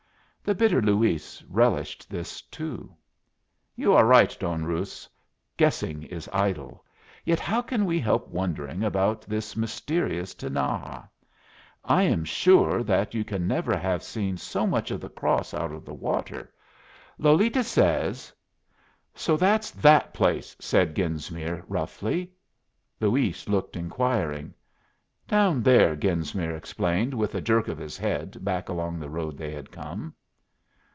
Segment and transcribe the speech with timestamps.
[0.43, 2.95] The bitter Luis relished this too.
[3.75, 5.07] "You are right, Don Ruz.
[5.55, 6.83] Guessing is idle.
[7.23, 11.07] Yet how can we help wondering about this mysterious Tinaja?
[11.85, 15.71] I am sure that you can never have seen so much of the cross out
[15.71, 16.51] of water.
[17.19, 18.33] Lolita says"
[19.15, 22.31] "So that's that place," said Genesmere, roughly.
[22.99, 24.55] Luis looked inquiring.
[25.27, 29.51] "Down there," Genesmere explained, with a jerk of his head back along the road they
[29.53, 30.15] had come.